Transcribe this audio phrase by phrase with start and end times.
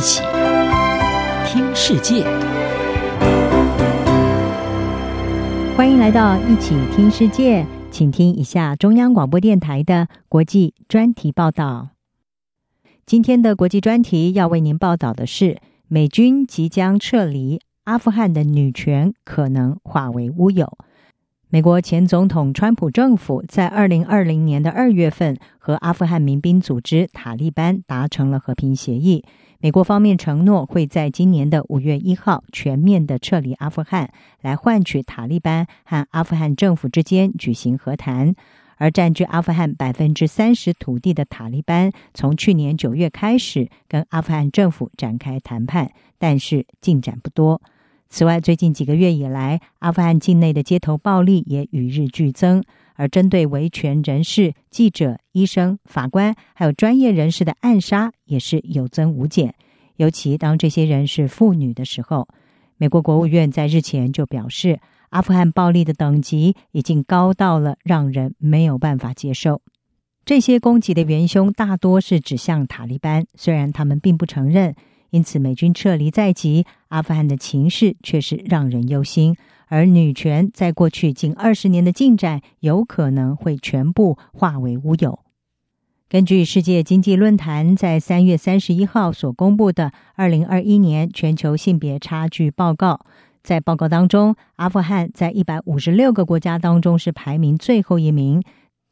[0.00, 0.22] 一起
[1.44, 2.24] 听世界，
[5.76, 11.90] 欢迎来到一起听世界，请听一下中央广播电台的国际专题报道。
[13.04, 20.78] 今天的国际专题要为您报道的是，美军即将撤离阿富汗的女权可能化为乌有。
[21.50, 29.26] 美国前总统川普政府在二零二零年的二月份和阿富汗民兵组织塔利班达成了和平协议。
[29.62, 34.10] 美国方面承诺会在今年的五月一号全面的撤离阿富汗，
[34.40, 38.34] 来换取塔利班和阿富汗政府之间举行和谈。
[38.76, 47.60] 而占据阿富汗百分之三十土地的塔利班，从去年九月开始跟阿富汗政府展开谈判，但是进展不多。
[48.08, 52.64] 此外，最近几个月以来，阿富汗境内的街头暴力也与日俱增，
[53.00, 59.54] 而针对维权人士、记者、医生、法官还有专业人士的暗杀也是有增无减。
[59.96, 62.28] 尤其当这些人是妇女的时候，
[62.76, 69.62] 美国国务院在日前就表示，阿富汗暴力的等级已经高到了让人没有办法接受。
[70.26, 74.74] 这些攻击的元凶大多是指向塔利班，虽然他们并不承认。
[75.08, 79.34] 因此，美军撤离在即，阿富汗的情势却是让人忧心。
[79.70, 85.20] 而女权在过去近二十年的进展，有可能会全部化为乌有。
[86.08, 93.06] 根据世界经济论坛在三月三十一号所公布的二零二一年全球性别差距报告，
[93.44, 98.42] 在报告当中，阿富汗在一百五十六个国家当中是排名最后一名。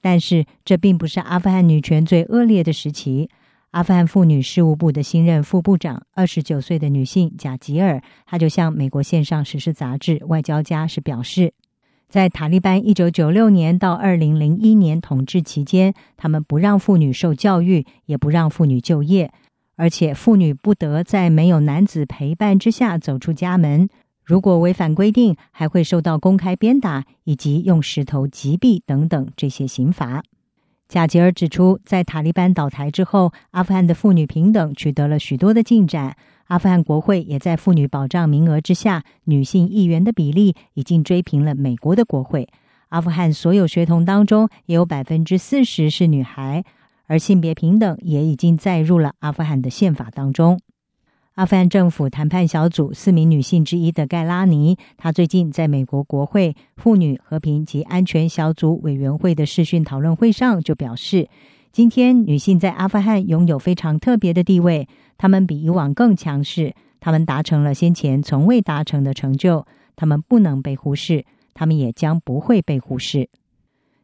[0.00, 3.28] 但是，这并不是阿富汗女权最恶劣的时期。
[3.70, 11.52] 阿富汗妇女事务部的新任副部长，二十九岁的女性贾吉尔，她就向美国线上时事杂志《外交家》是表示，
[12.08, 19.30] 在塔利班一九九六年到二零零一年统治期间，他们不让妇女受教育，也不让妇女就业，
[19.76, 23.90] 而且妇女不得在没有男子陪伴之下走出家门，
[24.24, 30.22] 如果违反规定，还会受到公开鞭打以及用石头击毙等等这些刑罚。
[30.88, 36.16] 贾吉尔指出，在塔利班倒台之后，阿富汗的妇女平等取得了许多的进展。
[36.46, 42.48] 阿富汗国会也在妇女保障名额之下，女性议员的比例已经追平了美国的国会。
[42.88, 46.64] 阿富汗所有学童当中，也有百分之四十是女孩，
[47.06, 50.58] 而性别平等也已经载入了阿富汗的宪法当中。
[51.38, 61.28] 阿富汗政府谈判小组四名女性之一的盖拉尼，她最近在美国国会妇女和平及安全小组委员会的视讯讨论会上就表示，
[61.70, 73.28] 今天女性在阿富汗拥有非常特别的地位，她们比以往更强势，她们达成了先前从未达成的成就，她们不能被忽视，她们也将不会被忽视。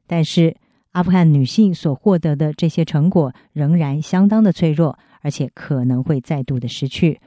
[0.06, 0.54] 但是，
[0.92, 4.96] 阿富汗女性所获得的这些成果仍然相当的脆弱。
[5.24, 7.18] 而且可能会再度的失去。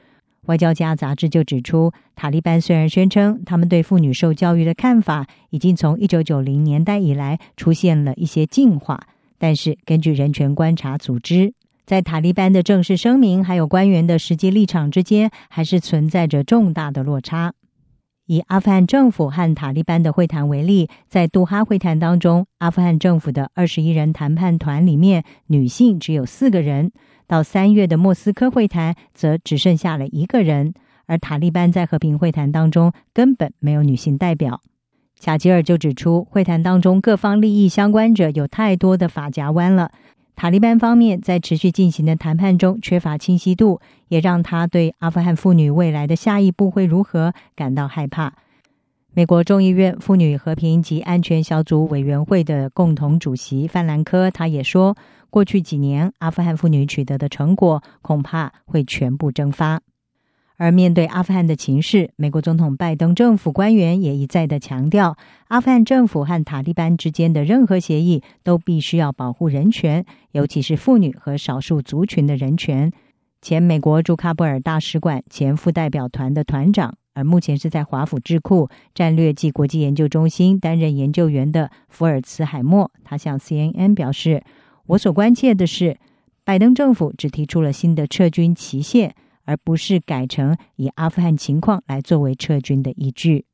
[0.46, 11.52] 外交家杂志就指出，塔利班虽然宣称他们对妇女受教育的看法已经从一九九零年代以来出现了一些进化，但是根据人权观察组织，
[11.84, 17.52] 在塔利班的正式声明还有官员的实际立场之间，还是存在着重大的落差。
[18.24, 26.92] 以阿富汗政府和塔利班的会谈为例，在杜哈会谈当中，阿富汗政府的二十一人谈判团里面，女性只有四个人。
[27.28, 30.74] 到三月的莫斯科会谈，则只剩下了一个人，
[31.06, 34.60] 而塔利班在和平会谈当中根本没有女性代表。
[35.20, 39.92] 贾吉尔就指出，会谈当中各方利益相关者有太多的法夹弯了。
[40.34, 48.34] 塔利班方面在持续进行的谈判中缺乏清晰度，也让他对阿富汗妇女未来的下一步会如何感到害怕。
[49.18, 54.96] 美国众议院妇女和平及安全小组委员会的共同主席范兰科，他也说，
[55.28, 59.80] 过去几年阿富汗妇女取得的成果恐怕会全部蒸发。
[60.56, 65.16] 而面对阿富汗的情势，美国总统拜登政府官员也一再的强调，
[65.48, 72.92] 阿富汗政府和塔利班之间的任何协议都必须要保护人权，尤其是妇女和少数族群的人权。
[73.42, 76.94] 前美国驻喀布尔大使馆前副代表团的团长。
[77.18, 84.44] 而目前是在华府智库战略暨国际研究中心担任研究员的福尔茨海默，他向 CNN 表示
[84.86, 85.98] ：“我所关切的是，
[86.44, 89.16] 拜登政府只提出了新的撤军期限，
[89.46, 93.46] 而不是改成以阿富汗情况来作为撤军的依据。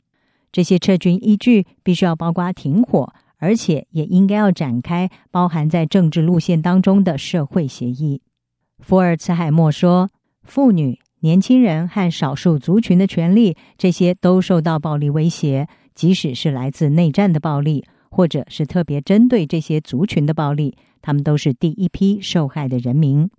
[0.52, 8.20] 这些撤军依据必须要包括停火，而且也应该要展开包含在政治路线当中的社会协议。”
[8.80, 10.10] 福尔茨海默说
[10.44, 23.30] ：“妇女。”年轻人和少数族群的权利，这些都受到暴力威胁，即使是来自内战的暴力，或者是特别针对这些族群的暴力，他们都是第一批受害的人民。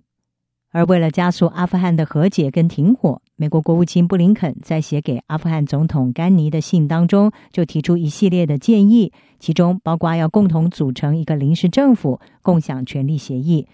[0.72, 13.68] 而为了加速阿富汗的和解跟停火，美国国务卿布林肯在写给阿富汗总统甘尼的信当中，就提出一系列的建议，其中包括要共同组成一个临时政府，共享权力协议。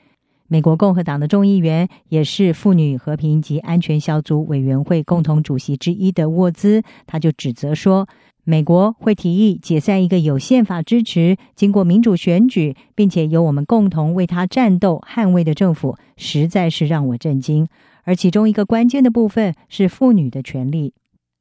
[0.53, 8.07] 美国共和党的众议员，也是妇女和平及安全小组委员会共同主席之一的沃兹，他就指责说，
[8.45, 17.67] 美国会提议解散一个有宪法支持、经过民主选举，并且由我们共同为他战斗、捍卫的政府，实在是让我震惊。
[18.05, 20.93] 而其中一个关键的部分是妇女的权利。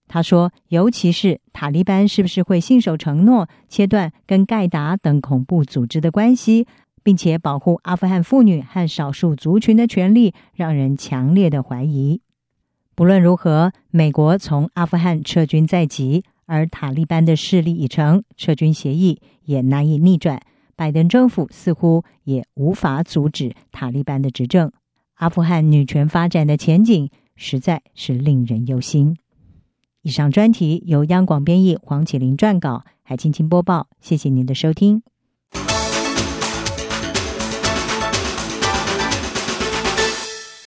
[0.07, 6.67] 他说，尤其是塔利班是不是会信守承诺，切断跟盖达等恐怖组织的关系，
[7.03, 12.21] 并且保护阿富汗妇女和少数族群的权利，让人强烈的怀疑。
[12.95, 16.23] 不论如何，美国从阿富汗撤军在即。
[16.47, 20.41] 而塔利班的势力已成，撤军协议也难以逆转。
[20.75, 24.69] 拜登政府似乎也无法阻止塔利班的执政。
[25.13, 29.15] 阿富汗女权发展的前景实在是令人忧心。
[30.01, 33.87] 以上专题由央广编译，黄启麟撰稿，海青青播报。
[34.01, 35.10] 谢谢您的收听。